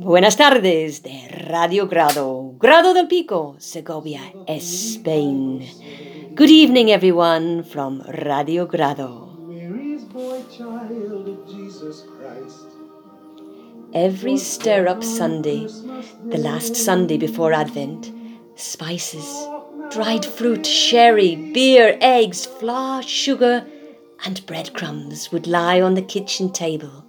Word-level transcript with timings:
Buenas 0.00 0.36
tardes 0.36 1.02
de 1.02 1.26
Radio 1.28 1.88
Grado, 1.88 2.54
Grado 2.56 2.94
del 2.94 3.08
Pico, 3.08 3.56
Segovia, 3.58 4.20
Spain. 4.46 5.66
Good 6.36 6.50
evening, 6.50 6.92
everyone, 6.92 7.64
from 7.64 8.02
Radio 8.02 8.66
Grado. 8.66 9.28
Every 13.92 14.36
stir 14.36 14.86
up 14.86 15.02
Sunday, 15.02 15.66
the 16.30 16.38
last 16.38 16.76
Sunday 16.76 17.18
before 17.18 17.52
Advent, 17.52 18.12
spices, 18.54 19.48
dried 19.90 20.24
fruit, 20.24 20.64
sherry, 20.64 21.34
beer, 21.52 21.98
eggs, 22.00 22.46
flour, 22.46 23.02
sugar, 23.02 23.66
and 24.24 24.46
breadcrumbs 24.46 25.32
would 25.32 25.48
lie 25.48 25.80
on 25.80 25.94
the 25.94 26.02
kitchen 26.02 26.52
table. 26.52 27.07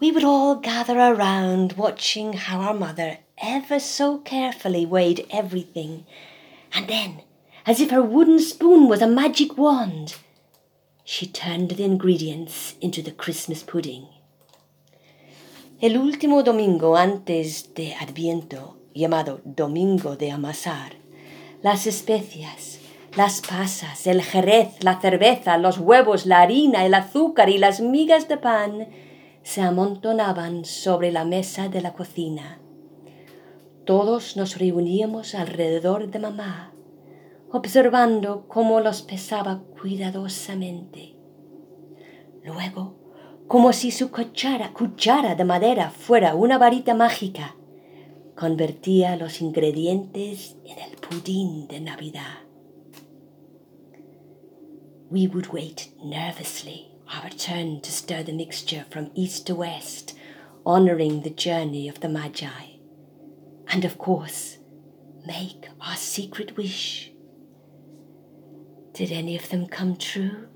We 0.00 0.12
would 0.12 0.22
all 0.22 0.54
gather 0.54 0.96
around 0.96 1.72
watching 1.72 2.34
how 2.34 2.60
our 2.60 2.74
mother 2.74 3.18
ever 3.36 3.80
so 3.80 4.18
carefully 4.18 4.86
weighed 4.86 5.26
everything, 5.28 6.06
and 6.72 6.86
then, 6.86 7.22
as 7.66 7.80
if 7.80 7.90
her 7.90 8.02
wooden 8.02 8.38
spoon 8.38 8.88
was 8.88 9.02
a 9.02 9.08
magic 9.08 9.58
wand, 9.58 10.14
she 11.04 11.26
turned 11.26 11.72
the 11.72 11.82
ingredients 11.82 12.76
into 12.80 13.02
the 13.02 13.10
Christmas 13.10 13.64
pudding. 13.64 14.06
El 15.82 15.96
último 15.96 16.44
domingo 16.44 16.94
antes 16.94 17.74
de 17.74 17.94
Adviento, 17.94 18.76
llamado 18.94 19.40
Domingo 19.44 20.14
de 20.14 20.30
Amasar, 20.30 20.92
las 21.60 21.88
especias, 21.88 22.78
las 23.16 23.40
pasas, 23.40 24.06
el 24.06 24.22
jerez, 24.22 24.80
la 24.84 25.00
cerveza, 25.00 25.58
los 25.58 25.78
huevos, 25.78 26.24
la 26.24 26.40
harina, 26.40 26.86
el 26.86 26.94
azúcar 26.94 27.48
y 27.48 27.58
las 27.58 27.80
migas 27.80 28.28
de 28.28 28.36
pan 28.36 28.86
se 29.48 29.62
amontonaban 29.62 30.66
sobre 30.66 31.10
la 31.10 31.24
mesa 31.24 31.70
de 31.70 31.80
la 31.80 31.94
cocina. 31.94 32.60
Todos 33.86 34.36
nos 34.36 34.58
reuníamos 34.58 35.34
alrededor 35.34 36.10
de 36.10 36.18
mamá, 36.18 36.74
observando 37.50 38.46
cómo 38.46 38.80
los 38.80 39.00
pesaba 39.00 39.62
cuidadosamente. 39.80 41.16
Luego, 42.44 42.98
como 43.46 43.72
si 43.72 43.90
su 43.90 44.10
cuchara, 44.10 44.74
cuchara 44.74 45.34
de 45.34 45.44
madera 45.44 45.88
fuera 45.88 46.34
una 46.34 46.58
varita 46.58 46.92
mágica, 46.92 47.56
convertía 48.36 49.16
los 49.16 49.40
ingredientes 49.40 50.58
en 50.66 50.78
el 50.78 50.96
pudín 50.98 51.68
de 51.68 51.80
Navidad. 51.80 52.44
We 55.10 55.26
would 55.26 55.46
wait 55.54 55.90
nervously 56.04 56.97
our 57.12 57.30
turn 57.30 57.80
to 57.80 57.90
stir 57.90 58.22
the 58.22 58.32
mixture 58.32 58.84
from 58.90 59.10
east 59.14 59.46
to 59.46 59.54
west, 59.54 60.14
honoring 60.64 61.22
the 61.22 61.30
journey 61.30 61.88
of 61.88 62.00
the 62.00 62.08
Magi. 62.08 62.78
And 63.68 63.84
of 63.84 63.98
course, 63.98 64.58
make 65.26 65.68
our 65.80 65.96
secret 65.96 66.56
wish. 66.56 67.12
Did 68.92 69.12
any 69.12 69.36
of 69.36 69.48
them 69.50 69.66
come 69.66 69.96
true? 69.96 70.48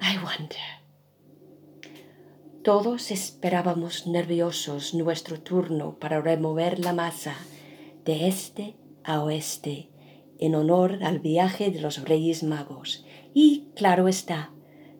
I 0.00 0.16
wonder. 0.22 0.56
Todos 2.62 3.10
esperábamos 3.10 4.06
nerviosos 4.06 4.94
nuestro 4.94 5.38
turno 5.38 5.98
para 5.98 6.22
remover 6.22 6.78
la 6.78 6.94
masa 6.94 7.34
de 8.04 8.26
este 8.28 8.76
a 9.04 9.22
oeste 9.22 9.90
en 10.38 10.54
honor 10.54 10.98
al 11.02 11.18
viaje 11.18 11.70
de 11.70 11.80
los 11.80 12.02
Reyes 12.02 12.42
Magos 12.42 13.04
y, 13.34 13.68
claro 13.76 14.08
está, 14.08 14.50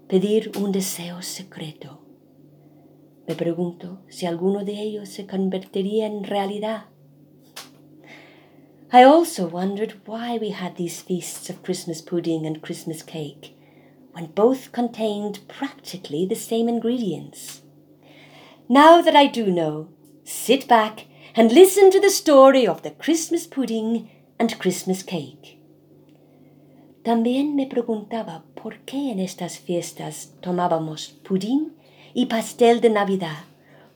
pedir 0.09 0.53
un 0.57 0.73
deseo 0.73 1.23
secreto. 1.23 2.01
Me 3.27 3.35
pregunto 3.35 4.01
si 4.09 4.27
alguno 4.27 4.65
de 4.65 4.81
ellos 4.81 5.09
se 5.09 5.27
convertiría 5.27 6.07
en 6.07 6.25
realidad. 6.25 6.85
I 8.93 9.03
also 9.03 9.49
wondered 9.49 10.07
why 10.07 10.39
we 10.39 10.51
had 10.51 10.77
these 10.77 11.03
feasts 11.03 11.49
of 11.49 11.63
Christmas 11.63 12.03
pudding 12.03 12.47
and 12.47 12.63
Christmas 12.63 13.03
cake 13.03 13.57
when 14.13 14.27
both 14.27 14.71
contained 14.71 15.41
practically 15.49 16.25
the 16.25 16.37
same 16.37 16.69
ingredients. 16.69 17.63
Now 18.69 19.03
that 19.03 19.17
I 19.17 19.27
do 19.27 19.47
know, 19.47 19.89
sit 20.23 20.69
back 20.69 21.07
and 21.35 21.51
listen 21.51 21.91
to 21.91 21.99
the 21.99 22.11
story 22.11 22.67
of 22.67 22.83
the 22.83 22.93
Christmas 22.93 23.47
pudding 23.47 24.09
and 24.39 24.59
Christmas 24.61 25.03
cake. 25.03 25.59
También 27.03 27.55
me 27.55 27.67
preguntaba 27.67 28.45
por 28.65 28.79
qué 28.79 29.13
en 29.13 29.21
estas 29.21 29.59
fiestas 29.59 30.33
tomábamos 30.41 31.09
pudín 31.29 31.75
y 32.15 32.25
pastel 32.25 32.81
de 32.81 32.89
Navidad, 32.89 33.45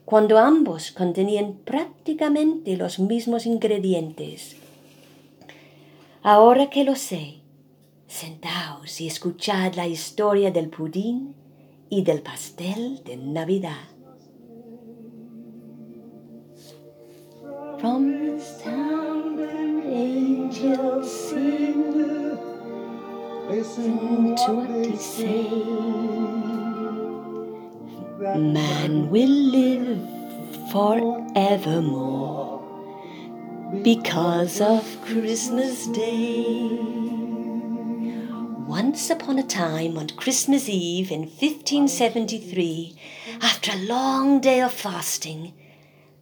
cuando 0.05 0.37
ambos 0.37 0.93
contenían 0.93 1.55
prácticamente 1.65 2.77
los 2.77 2.99
mismos 2.99 3.47
ingredientes. 3.47 4.57
Ahora 6.23 6.69
que 6.69 6.85
lo 6.85 6.97
sé, 6.97 7.37
sentaos 8.09 9.01
y 9.01 9.07
escuchad 9.07 9.73
la 9.73 9.87
historia 9.87 10.51
del 10.51 10.69
pudín 10.69 11.35
y 11.89 12.03
del 12.03 12.21
pastel 12.21 13.03
de 13.07 13.17
Navidad. 13.17 13.89
From 17.79 18.13
the 18.13 18.39
sound 18.39 19.41
angels 19.87 21.11
sing, 21.11 22.38
Listen 23.49 24.37
to 24.37 24.53
what 24.53 24.69
they 24.69 24.95
say. 24.97 25.49
Man 28.39 29.09
will 29.09 29.27
live 29.27 29.99
forevermore 30.71 32.61
because 33.83 34.61
of 34.61 34.85
Christmas 35.01 35.87
Day. 35.87 36.79
Once 38.67 39.09
upon 39.09 39.39
a 39.39 39.43
time, 39.43 39.97
on 39.97 40.11
Christmas 40.11 40.69
Eve 40.69 41.11
in 41.11 41.21
1573, 41.21 43.01
after 43.41 43.73
a 43.73 43.87
long 43.87 44.43
day 44.43 44.61
of 44.61 44.75
fasting, 44.75 45.55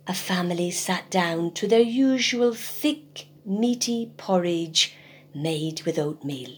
a 0.06 0.14
family 0.14 0.70
sat 0.70 1.10
down 1.10 1.50
to 1.54 1.66
their 1.66 1.80
usual 1.80 2.54
thick, 2.54 3.26
meaty 3.44 4.12
porridge 4.16 4.94
made 5.34 5.82
with 5.82 5.98
oatmeal. 5.98 6.52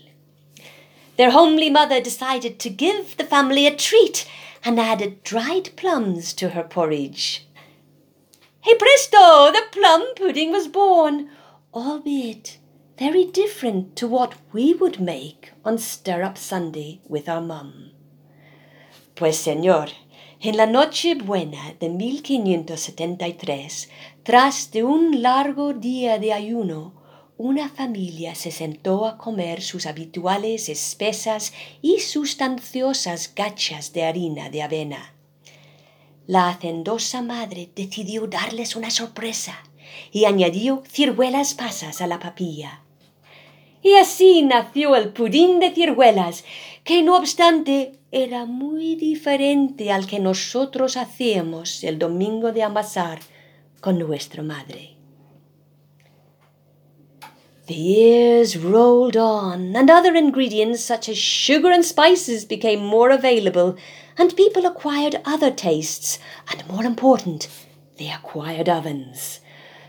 Their 1.19 1.33
homely 1.33 1.69
mother 1.69 2.01
decided 2.01 2.59
to 2.61 2.71
give 2.71 3.17
the 3.17 3.25
family 3.25 3.67
a 3.67 3.75
treat 3.75 4.25
and 4.65 4.79
added 4.79 5.25
dried 5.25 5.75
plums 5.75 6.33
to 6.35 6.51
her 6.51 6.63
porridge. 6.63 7.45
Hey 8.61 8.77
presto! 8.77 9.51
The 9.51 9.63
plum 9.73 10.15
pudding 10.15 10.53
was 10.53 10.69
born, 10.69 11.29
albeit 11.75 12.59
very 12.97 13.25
different 13.25 13.97
to 13.97 14.07
what 14.07 14.37
we 14.53 14.75
would 14.75 15.01
make 15.01 15.51
on 15.65 15.79
Stir 15.79 16.23
Up 16.23 16.39
Sunday 16.39 17.01
with 17.09 17.29
our 17.29 17.41
mum. 17.41 17.91
Pues 19.17 19.45
señor, 19.45 19.91
en 20.41 20.57
la 20.57 20.67
noche 20.67 21.17
buena 21.17 21.75
de 21.81 21.89
1573, 21.89 23.89
tras 24.23 24.71
de 24.71 24.85
un 24.85 25.21
largo 25.21 25.73
día 25.73 26.21
de 26.21 26.33
ayuno, 26.33 26.98
una 27.39 27.69
familia 27.69 28.35
se 28.35 28.51
sentó 28.51 29.07
a 29.07 29.17
comer 29.17 29.63
sus 29.63 29.87
habituales 29.87 30.69
espesas 30.69 31.53
y 31.81 32.01
sustanciosas 32.01 33.33
gachas 33.33 33.93
de 33.93 34.05
harina 34.05 34.51
de 34.51 34.63
avena. 34.63 35.15
La 36.27 36.49
hacendosa 36.49 37.23
madre 37.23 37.71
decidió 37.77 38.27
darles 38.27 38.75
una 38.75 38.91
sorpresa 38.91 39.57
y 40.11 40.25
añadió 40.25 40.83
ciruelas 40.89 41.55
pasas 41.55 42.01
a 42.01 42.09
la 42.09 42.19
papilla. 42.19 42.83
Y 43.83 43.95
así 43.95 44.43
nació 44.43 44.97
el 44.97 45.11
pudín 45.11 45.61
de 45.61 45.71
ciruelas, 45.71 46.45
que 46.83 47.05
no 47.05 47.17
obstante 47.17 48.01
era 48.11 48.47
muy 48.47 48.97
diferente 48.97 49.93
al 49.93 50.09
que 50.09 50.19
nosotros 50.19 50.97
hacíamos 50.97 51.85
el 51.85 52.01
domingo 52.01 52.51
de 52.51 52.65
amasar 52.65 53.21
con 53.81 53.97
nuestra 53.97 54.43
madre. 54.43 54.98
The 57.69 57.75
years 57.75 58.57
rolled 58.57 59.15
on, 59.15 59.77
and 59.77 59.91
other 59.91 60.15
ingredients 60.15 60.83
such 60.83 61.07
as 61.07 61.19
sugar 61.19 61.71
and 61.71 61.85
spices 61.85 62.47
became 62.47 62.83
more 62.83 63.11
available, 63.11 63.77
and 64.17 64.35
people 64.35 64.65
acquired 64.65 65.21
other 65.27 65.51
tastes, 65.51 66.19
and 66.51 66.67
more 66.67 66.85
important, 66.85 67.47
they 67.99 68.11
acquired 68.11 68.71
ovens. 68.71 69.41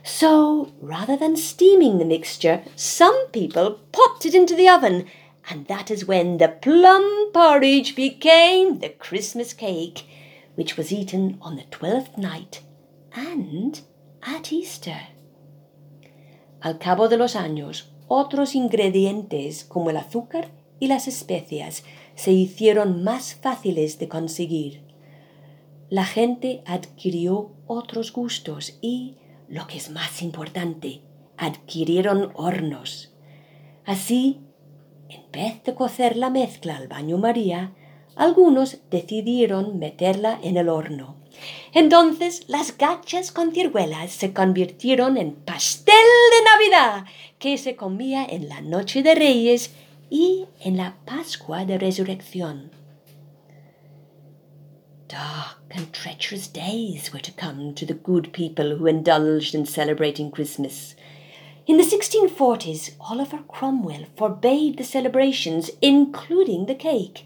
So, 0.04 0.74
rather 0.82 1.16
than 1.16 1.38
steaming 1.38 2.00
the 2.00 2.06
mixture, 2.06 2.64
some 2.76 3.28
people 3.28 3.80
popped 3.94 4.26
it 4.26 4.36
into 4.36 4.58
the 4.58 4.68
oven, 4.68 5.06
and 5.50 5.66
that 5.68 5.90
is 5.90 6.04
when 6.04 6.38
the 6.38 6.50
plum 6.50 7.32
porridge 7.34 7.96
became 7.96 8.80
the 8.80 8.90
Christmas 8.90 9.54
cake, 9.54 10.06
which 10.56 10.76
was 10.76 10.92
eaten 10.92 11.38
on 11.42 11.56
the 11.56 11.64
twelfth 11.72 12.18
night 12.18 12.62
and 13.16 13.80
at 14.24 14.52
Easter. 14.52 15.00
Al 16.62 16.78
cabo 16.78 17.08
de 17.08 17.18
los 17.18 17.36
años, 17.36 17.94
otros 18.08 18.56
ingredientes 18.56 19.64
como 19.64 19.90
el 19.92 19.98
azúcar 19.98 20.50
y 20.80 20.88
las 20.88 21.08
especias 21.08 21.84
se 22.16 22.32
hicieron 22.32 23.04
más 23.04 23.36
fáciles 23.36 24.00
de 24.00 24.10
conseguir. 24.10 24.84
la 25.90 26.06
gente 26.06 26.62
adquirió 26.68 27.52
otros 27.66 28.14
gustos 28.14 28.78
y, 28.80 29.16
lo 29.48 29.66
que 29.66 29.78
es 29.78 29.90
más 29.90 30.22
importante, 30.22 31.02
adquirieron 31.36 32.32
hornos. 32.36 33.12
Así, 33.86 34.42
en 35.10 35.32
vez 35.32 35.64
de 35.64 35.74
cocer 35.74 36.16
la 36.16 36.30
mezcla 36.30 36.78
al 36.78 36.88
baño 36.88 37.18
María, 37.18 37.74
algunos 38.16 38.82
decidieron 38.92 39.80
meterla 39.80 40.40
en 40.44 40.58
el 40.58 40.70
horno. 40.70 41.16
Entonces 41.74 42.44
las 42.48 42.78
gachas 42.78 43.32
con 43.32 43.54
ciruelas 43.54 44.12
se 44.12 44.34
convirtieron 44.34 45.18
en 45.18 45.34
pastel 45.34 45.96
de 45.96 46.46
Navidad 46.46 47.06
que 47.38 47.58
se 47.58 47.76
comía 47.76 48.26
en 48.26 48.50
la 48.50 48.62
noche 48.62 49.04
de 49.04 49.16
Reyes 49.16 49.72
y 50.10 50.46
en 50.62 50.78
la 50.78 50.98
Pascua 51.06 51.66
de 51.66 51.78
Resurrección. 51.78 52.72
Dark 55.08 55.60
and 55.72 55.92
treacherous 55.92 56.48
days 56.48 57.12
were 57.12 57.22
to 57.22 57.32
come 57.32 57.74
to 57.74 57.86
the 57.86 57.94
good 57.96 58.32
people 58.32 58.78
who 58.78 58.88
indulged 58.88 59.56
in 59.56 59.66
celebrating 59.66 60.30
Christmas. 60.30 60.96
In 61.66 61.78
the 61.78 61.84
1640s, 61.84 62.96
Oliver 63.00 63.40
Cromwell 63.48 64.06
forbade 64.16 64.78
the 64.78 64.84
celebrations, 64.84 65.70
including 65.82 66.66
the 66.66 66.76
cake. 66.76 67.26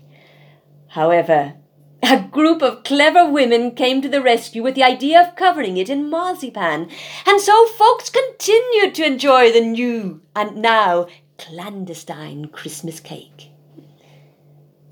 However, 0.88 1.56
a 2.03 2.19
group 2.19 2.61
of 2.61 2.83
clever 2.83 3.29
women 3.29 3.71
came 3.71 4.01
to 4.01 4.09
the 4.09 4.21
rescue 4.21 4.61
with 4.61 4.75
the 4.75 4.83
idea 4.83 5.21
of 5.21 5.35
covering 5.35 5.77
it 5.77 5.89
in 5.89 6.09
marzipan, 6.09 6.89
and 7.25 7.39
so 7.39 7.65
folks 7.67 8.09
continued 8.09 8.94
to 8.94 9.05
enjoy 9.05 9.51
the 9.51 9.61
new 9.61 10.21
and 10.35 10.61
now 10.61 11.07
clandestine 11.38 12.45
Christmas 12.50 13.00
cake. 13.00 13.51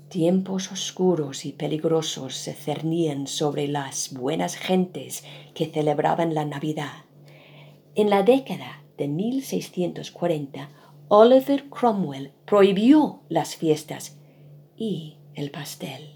Tiempos 0.08 0.72
oscuros 0.72 1.44
y 1.44 1.52
peligrosos 1.52 2.34
se 2.34 2.54
cernían 2.54 3.26
sobre 3.26 3.68
las 3.68 4.12
buenas 4.12 4.56
gentes 4.56 5.24
que 5.54 5.66
celebraban 5.66 6.34
la 6.34 6.44
Navidad. 6.44 7.04
En 7.94 8.10
la 8.10 8.22
década 8.22 8.82
de 8.96 9.08
1640, 9.08 10.70
Oliver 11.08 11.68
Cromwell 11.68 12.32
prohibió 12.46 13.20
las 13.28 13.56
fiestas 13.56 14.16
y 14.76 15.16
el 15.34 15.50
pastel. 15.50 16.11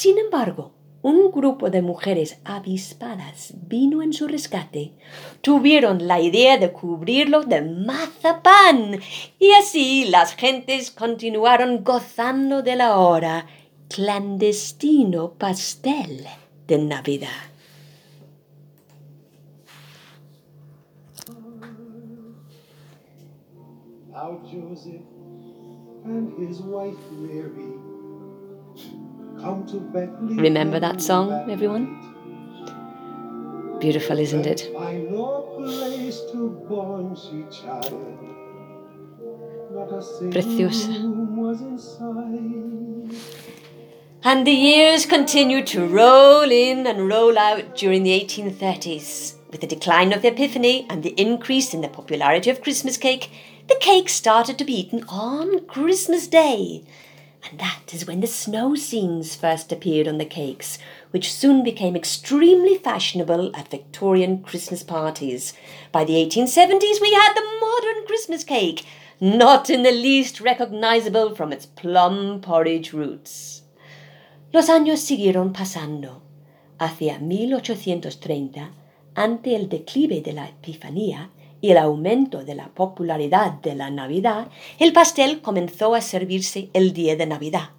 Sin 0.00 0.16
embargo, 0.16 0.72
un 1.02 1.30
grupo 1.30 1.68
de 1.68 1.82
mujeres 1.82 2.40
avispadas 2.46 3.52
vino 3.68 4.00
en 4.00 4.14
su 4.14 4.28
rescate. 4.28 4.94
Tuvieron 5.42 6.08
la 6.08 6.22
idea 6.22 6.56
de 6.56 6.72
cubrirlo 6.72 7.42
de 7.42 7.60
mazapán 7.60 8.98
y 9.38 9.50
así 9.50 10.06
las 10.06 10.36
gentes 10.36 10.90
continuaron 10.90 11.84
gozando 11.84 12.62
de 12.62 12.76
la 12.76 12.96
hora 12.96 13.46
clandestino 13.90 15.34
pastel 15.34 16.24
de 16.66 16.78
Navidad. 16.78 17.28
Joseph 24.50 25.02
and 26.06 26.32
his 26.38 26.62
wife 26.62 26.96
Mary. 27.12 27.79
Remember 29.42 30.78
that 30.80 31.00
song, 31.00 31.50
everyone? 31.50 31.96
Beautiful, 33.80 34.18
isn't 34.18 34.46
it? 34.46 34.70
Find 34.74 35.10
no 35.10 35.56
place 35.56 36.20
to 36.32 36.50
born 36.68 37.16
she 37.16 37.44
child. 37.50 37.92
Not 39.72 39.88
Preciosa. 40.30 40.90
room 40.90 41.36
was 41.36 41.60
inside. 41.62 43.14
And 44.22 44.46
the 44.46 44.52
years 44.52 45.06
continued 45.06 45.66
to 45.68 45.86
roll 45.86 46.50
in 46.50 46.86
and 46.86 47.08
roll 47.08 47.38
out 47.38 47.76
during 47.76 48.02
the 48.02 48.20
1830s. 48.20 49.36
With 49.50 49.62
the 49.62 49.66
decline 49.66 50.12
of 50.12 50.20
the 50.20 50.28
Epiphany 50.28 50.86
and 50.90 51.02
the 51.02 51.18
increase 51.18 51.72
in 51.72 51.80
the 51.80 51.88
popularity 51.88 52.50
of 52.50 52.60
Christmas 52.60 52.98
cake, 52.98 53.30
the 53.68 53.76
cake 53.80 54.10
started 54.10 54.58
to 54.58 54.64
be 54.64 54.78
eaten 54.80 55.04
on 55.08 55.64
Christmas 55.66 56.26
Day. 56.26 56.84
And 57.48 57.58
that 57.58 57.92
is 57.92 58.06
when 58.06 58.20
the 58.20 58.26
snow 58.26 58.74
scenes 58.74 59.34
first 59.34 59.72
appeared 59.72 60.06
on 60.06 60.18
the 60.18 60.24
cakes, 60.24 60.78
which 61.10 61.32
soon 61.32 61.64
became 61.64 61.96
extremely 61.96 62.76
fashionable 62.76 63.54
at 63.56 63.70
Victorian 63.70 64.42
Christmas 64.42 64.82
parties. 64.82 65.54
By 65.90 66.04
the 66.04 66.14
1870s, 66.14 67.00
we 67.00 67.12
had 67.12 67.34
the 67.34 67.58
modern 67.60 68.06
Christmas 68.06 68.44
cake, 68.44 68.84
not 69.20 69.70
in 69.70 69.82
the 69.82 69.90
least 69.90 70.40
recognizable 70.40 71.34
from 71.34 71.52
its 71.52 71.66
plum 71.66 72.40
porridge 72.40 72.92
roots. 72.92 73.62
Los 74.52 74.68
años 74.68 74.98
siguieron 74.98 75.52
pasando. 75.52 76.22
Hacia 76.78 77.18
1830, 77.18 78.70
ante 79.14 79.54
el 79.54 79.68
declive 79.68 80.22
de 80.22 80.32
la 80.32 80.48
Epifanía 80.48 81.30
y 81.60 81.70
el 81.70 81.78
aumento 81.78 82.44
de 82.44 82.54
la 82.54 82.68
popularidad 82.68 83.52
de 83.54 83.74
la 83.74 83.90
Navidad, 83.90 84.48
el 84.78 84.92
pastel 84.92 85.40
comenzó 85.40 85.94
a 85.94 86.00
servirse 86.00 86.70
el 86.72 86.92
día 86.92 87.16
de 87.16 87.26
Navidad. 87.26 87.70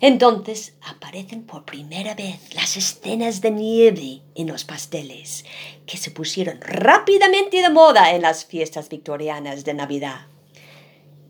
Entonces 0.00 0.74
aparecen 0.82 1.44
por 1.44 1.64
primera 1.64 2.14
vez 2.14 2.54
las 2.54 2.76
escenas 2.76 3.40
de 3.40 3.50
nieve 3.50 4.20
en 4.34 4.48
los 4.48 4.64
pasteles, 4.64 5.44
que 5.86 5.96
se 5.96 6.10
pusieron 6.10 6.60
rápidamente 6.60 7.62
de 7.62 7.70
moda 7.70 8.14
en 8.14 8.22
las 8.22 8.44
fiestas 8.44 8.88
victorianas 8.88 9.64
de 9.64 9.74
Navidad. 9.74 10.26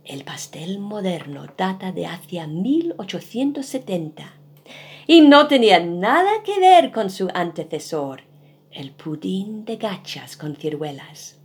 El 0.05 0.25
pastel 0.25 0.81
moderno 0.81 1.47
data 1.57 1.93
de 1.93 2.07
hacia 2.07 2.47
1870 2.47 4.35
y 5.07 5.21
no 5.21 5.47
tenía 5.49 5.81
nada 5.81 6.43
que 6.45 6.59
ver 6.59 6.91
con 6.91 7.11
su 7.11 7.29
antecesor, 7.33 8.23
el 8.71 8.91
pudín 8.91 9.65
de 9.65 9.77
gachas 9.77 10.37
con 10.37 10.57
ciruelas. 10.57 11.39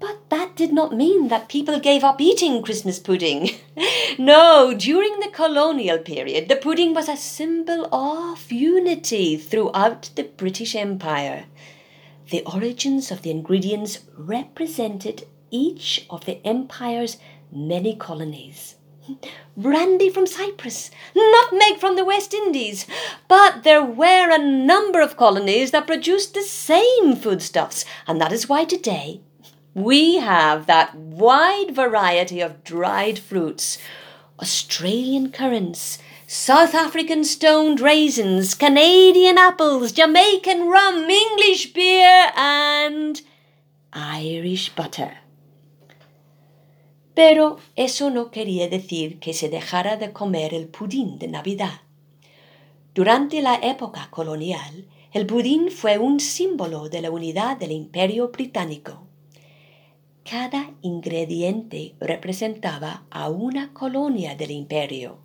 But 0.00 0.30
that 0.30 0.56
did 0.56 0.72
not 0.72 0.96
mean 0.96 1.28
that 1.28 1.50
people 1.50 1.78
gave 1.78 2.02
up 2.02 2.22
eating 2.22 2.62
Christmas 2.62 2.98
pudding. 2.98 3.50
no, 4.18 4.74
during 4.74 5.20
the 5.20 5.28
colonial 5.28 5.98
period, 5.98 6.48
the 6.48 6.56
pudding 6.56 6.94
was 6.94 7.08
a 7.08 7.18
symbol 7.18 7.86
of 7.94 8.50
unity 8.50 9.36
throughout 9.36 10.08
the 10.16 10.24
British 10.24 10.74
Empire. 10.74 11.44
The 12.30 12.42
origins 12.46 13.10
of 13.10 13.20
the 13.22 13.30
ingredients 13.30 14.00
represented 14.16 15.26
each 15.50 16.06
of 16.08 16.24
the 16.24 16.44
empire's 16.46 17.18
many 17.52 17.94
colonies. 17.94 18.76
Brandy 19.56 20.08
from 20.08 20.26
Cyprus, 20.26 20.90
nutmeg 21.14 21.78
from 21.78 21.96
the 21.96 22.04
West 22.04 22.32
Indies. 22.32 22.86
But 23.28 23.64
there 23.64 23.84
were 23.84 24.30
a 24.30 24.38
number 24.38 25.00
of 25.00 25.16
colonies 25.16 25.72
that 25.72 25.86
produced 25.86 26.32
the 26.32 26.42
same 26.42 27.16
foodstuffs, 27.16 27.84
and 28.06 28.20
that 28.20 28.32
is 28.32 28.48
why 28.48 28.64
today 28.64 29.20
we 29.74 30.16
have 30.16 30.66
that 30.66 30.94
wide 30.94 31.74
variety 31.74 32.40
of 32.40 32.64
dried 32.64 33.18
fruits 33.18 33.78
Australian 34.40 35.30
currants, 35.30 35.98
South 36.26 36.74
African 36.74 37.24
stoned 37.24 37.78
raisins, 37.78 38.54
Canadian 38.54 39.36
apples, 39.36 39.92
Jamaican 39.92 40.66
rum, 40.68 41.10
English 41.10 41.74
beer, 41.74 42.32
and 42.34 43.20
Irish 43.92 44.74
butter. 44.74 45.18
Pero 47.14 47.58
eso 47.76 48.08
no 48.08 48.30
quería 48.30 48.68
decir 48.68 49.20
que 49.20 49.34
se 49.34 49.50
dejara 49.50 49.98
de 49.98 50.12
comer 50.12 50.54
el 50.54 50.68
pudín 50.68 51.18
de 51.18 51.28
Navidad. 51.28 51.82
Durante 52.94 53.42
la 53.42 53.56
época 53.56 54.08
colonial, 54.10 54.86
el 55.12 55.26
pudín 55.26 55.70
fue 55.70 55.98
un 55.98 56.18
símbolo 56.18 56.88
de 56.88 57.02
la 57.02 57.10
unidad 57.10 57.58
del 57.58 57.72
imperio 57.72 58.28
británico. 58.28 59.09
Cada 60.30 60.70
ingrediente 60.82 61.96
representaba 61.98 63.02
a 63.10 63.28
una 63.28 63.72
colonia 63.72 64.36
del 64.36 64.52
imperio. 64.52 65.18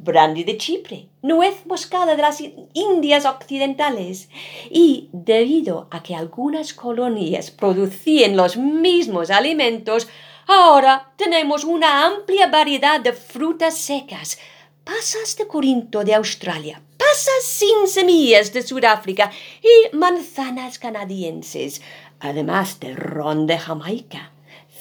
Brandy 0.00 0.42
de 0.42 0.56
Chipre, 0.56 1.06
nuez 1.22 1.64
moscada 1.64 2.16
de 2.16 2.22
las 2.22 2.42
Indias 2.74 3.24
Occidentales. 3.24 4.28
Y 4.68 5.10
debido 5.12 5.86
a 5.92 6.02
que 6.02 6.16
algunas 6.16 6.74
colonias 6.74 7.52
producían 7.52 8.36
los 8.36 8.56
mismos 8.56 9.30
alimentos, 9.30 10.08
ahora 10.48 11.12
tenemos 11.14 11.62
una 11.62 12.04
amplia 12.04 12.48
variedad 12.48 13.00
de 13.00 13.12
frutas 13.12 13.78
secas, 13.78 14.40
pasas 14.82 15.36
de 15.36 15.46
Corinto 15.46 16.02
de 16.02 16.16
Australia, 16.16 16.82
pasas 16.98 17.44
sin 17.44 17.86
semillas 17.86 18.52
de 18.52 18.62
Sudáfrica 18.62 19.30
y 19.62 19.96
manzanas 19.96 20.80
canadienses, 20.80 21.80
además 22.18 22.80
de 22.80 22.96
ron 22.96 23.46
de 23.46 23.56
Jamaica, 23.56 24.31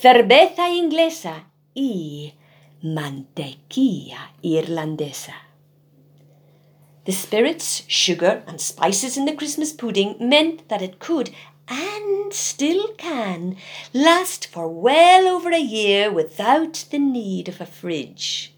cerveza 0.01 0.67
inglesa 0.71 1.45
y 1.75 2.33
mantequilla 2.81 4.31
irlandesa. 4.41 5.35
The 7.05 7.11
spirits, 7.11 7.83
sugar, 7.87 8.41
and 8.47 8.59
spices 8.59 9.15
in 9.15 9.25
the 9.25 9.35
Christmas 9.35 9.71
pudding 9.71 10.15
meant 10.19 10.67
that 10.69 10.81
it 10.81 10.97
could, 10.97 11.29
and 11.67 12.33
still 12.33 12.87
can, 12.97 13.57
last 13.93 14.47
for 14.47 14.67
well 14.67 15.27
over 15.27 15.51
a 15.51 15.59
year 15.59 16.11
without 16.11 16.85
the 16.89 16.97
need 16.97 17.47
of 17.47 17.61
a 17.61 17.67
fridge. 17.67 18.55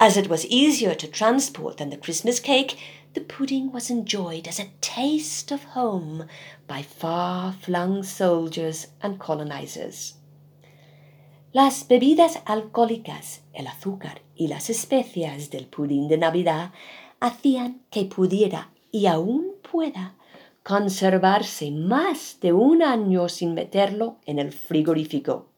As 0.00 0.16
it 0.16 0.28
was 0.28 0.44
easier 0.46 0.96
to 0.96 1.06
transport 1.06 1.76
than 1.76 1.90
the 1.90 1.96
Christmas 1.96 2.40
cake, 2.40 2.76
the 3.14 3.20
pudding 3.20 3.70
was 3.70 3.88
enjoyed 3.88 4.48
as 4.48 4.58
a 4.58 4.72
taste 4.80 5.52
of 5.52 5.62
home 5.62 6.26
by 6.66 6.82
far 6.82 7.52
flung 7.52 8.02
soldiers 8.02 8.88
and 9.00 9.20
colonizers. 9.20 10.14
Las 11.52 11.86
bebidas 11.86 12.40
alcohólicas, 12.46 13.42
el 13.52 13.66
azúcar 13.66 14.22
y 14.34 14.48
las 14.48 14.70
especias 14.70 15.50
del 15.50 15.66
pudín 15.66 16.08
de 16.08 16.16
Navidad 16.16 16.72
hacían 17.20 17.82
que 17.90 18.06
pudiera 18.06 18.72
y 18.90 19.04
aún 19.04 19.56
pueda 19.70 20.16
conservarse 20.62 21.70
más 21.70 22.38
de 22.40 22.54
un 22.54 22.82
año 22.82 23.28
sin 23.28 23.52
meterlo 23.52 24.16
en 24.24 24.38
el 24.38 24.50
frigorífico. 24.50 25.50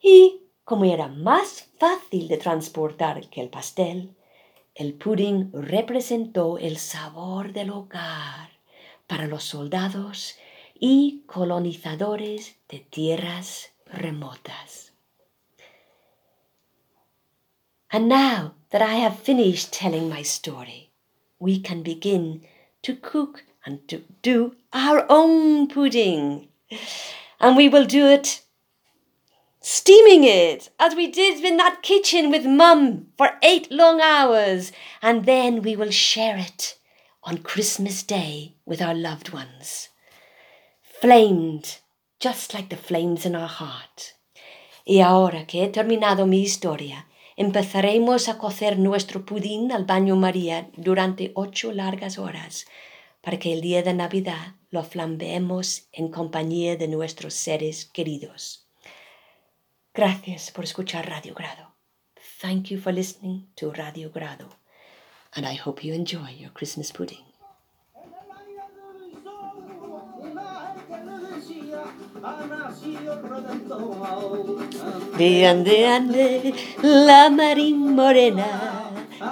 Y 0.00 0.44
como 0.64 0.86
era 0.86 1.08
más 1.08 1.68
fácil 1.78 2.26
de 2.26 2.38
transportar 2.38 3.28
que 3.28 3.42
el 3.42 3.50
pastel, 3.50 4.16
el 4.74 4.94
pudding 4.94 5.50
representó 5.52 6.56
el 6.56 6.78
sabor 6.78 7.52
del 7.52 7.68
hogar 7.68 8.48
para 9.06 9.26
los 9.26 9.44
soldados 9.44 10.36
y 10.74 11.24
colonizadores 11.26 12.56
de 12.70 12.78
tierras 12.80 13.72
remotas. 13.84 14.91
And 17.92 18.08
now 18.08 18.54
that 18.70 18.80
I 18.82 18.94
have 18.94 19.18
finished 19.18 19.72
telling 19.72 20.08
my 20.08 20.22
story, 20.22 20.90
we 21.38 21.60
can 21.60 21.82
begin 21.82 22.42
to 22.82 22.96
cook 22.96 23.44
and 23.66 23.86
to 23.88 24.02
do 24.22 24.56
our 24.72 25.04
own 25.10 25.68
pudding. 25.68 26.48
And 27.38 27.56
we 27.56 27.68
will 27.68 27.84
do 27.84 28.06
it 28.06 28.42
steaming 29.62 30.24
it 30.24 30.70
as 30.80 30.94
we 30.94 31.06
did 31.06 31.44
in 31.44 31.56
that 31.56 31.82
kitchen 31.82 32.30
with 32.30 32.44
Mum 32.44 33.06
for 33.16 33.30
eight 33.42 33.70
long 33.70 34.00
hours, 34.00 34.72
and 35.00 35.24
then 35.24 35.62
we 35.62 35.76
will 35.76 35.90
share 35.90 36.36
it 36.36 36.76
on 37.22 37.38
Christmas 37.38 38.02
Day 38.02 38.54
with 38.66 38.82
our 38.82 38.94
loved 38.94 39.30
ones. 39.32 39.88
Flamed, 40.82 41.78
just 42.18 42.54
like 42.54 42.70
the 42.70 42.76
flames 42.76 43.24
in 43.24 43.36
our 43.36 43.48
heart. 43.48 44.14
Y 44.84 45.00
ahora 45.00 45.44
que 45.46 45.62
he 45.62 45.68
terminado 45.68 46.26
mi 46.26 46.42
historia, 46.42 47.06
empezaremos 47.42 48.28
a 48.28 48.38
cocer 48.38 48.78
nuestro 48.78 49.26
pudín 49.26 49.72
al 49.72 49.84
baño 49.84 50.16
María 50.16 50.70
durante 50.76 51.32
ocho 51.34 51.72
largas 51.72 52.18
horas, 52.18 52.66
para 53.20 53.38
que 53.38 53.52
el 53.52 53.60
día 53.60 53.82
de 53.82 53.92
Navidad 53.92 54.54
lo 54.70 54.82
flambeemos 54.84 55.88
en 55.92 56.08
compañía 56.08 56.76
de 56.76 56.88
nuestros 56.88 57.34
seres 57.34 57.84
queridos. 57.84 58.68
Gracias 59.92 60.50
por 60.50 60.64
escuchar 60.64 61.08
Radio 61.08 61.34
Grado. 61.34 61.74
Thank 62.40 62.68
you 62.70 62.78
for 62.78 62.92
listening 62.92 63.48
to 63.56 63.72
Radio 63.72 64.10
Grado. 64.10 64.48
And 65.34 65.44
I 65.46 65.56
hope 65.56 65.86
you 65.86 65.94
enjoy 65.94 66.30
your 66.38 66.52
Christmas 66.52 66.92
pudding. 66.92 67.31
De 75.18 75.44
ande, 75.44 75.86
ande, 75.88 76.54
la 76.80 77.28
marín 77.30 77.96
morena. 77.96 78.46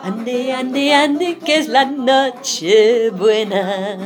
Ande, 0.02 0.52
ande, 0.52 0.92
ande, 0.92 1.38
que 1.38 1.58
es 1.58 1.68
la 1.68 1.84
noche 1.84 3.10
buena. 3.10 3.96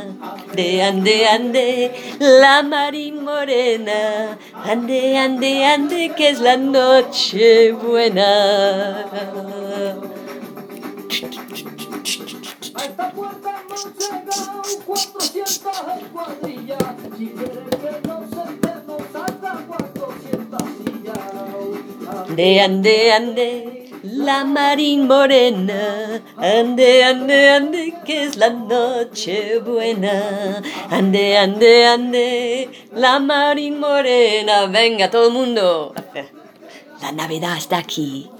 De 0.54 0.82
ande, 0.82 1.26
ande, 1.26 1.94
la 2.18 2.62
marín 2.62 3.24
morena. 3.24 4.36
Ande, 4.52 5.16
ande, 5.16 5.64
ande, 5.64 6.12
que 6.14 6.28
es 6.28 6.40
la 6.40 6.58
noche 6.58 7.72
buena. 7.72 9.06
A 12.74 12.84
esta 12.84 13.10
puerta 13.12 13.62
no 13.66 13.76
llegan 13.98 14.82
400 14.84 15.72
cuadrillas. 16.12 16.78
Si 17.16 17.26
quieren 17.28 17.70
que 17.70 18.33
sillas. 22.34 22.36
De 22.36 22.60
ande, 22.60 23.12
ande, 23.12 23.90
la 24.02 24.44
marín 24.44 25.06
morena. 25.06 26.22
Ande, 26.36 27.04
ande, 27.04 27.50
ande, 27.50 27.94
que 28.04 28.24
es 28.24 28.36
la 28.36 28.50
noche 28.50 29.58
buena. 29.58 30.62
Ande, 30.90 31.38
ande, 31.38 31.86
ande, 31.86 32.68
la 32.94 33.18
marín 33.18 33.80
morena. 33.80 34.66
Venga, 34.66 35.10
todo 35.10 35.28
el 35.28 35.34
mundo. 35.34 35.94
La 37.00 37.12
Navidad 37.12 37.56
está 37.56 37.78
aquí. 37.78 38.30